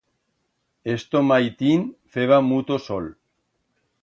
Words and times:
Esto 0.95 1.17
maitín 1.29 1.81
feba 2.13 2.37
muto 2.51 2.75
sol. 2.87 3.05